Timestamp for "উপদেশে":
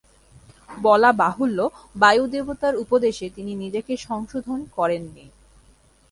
2.75-3.25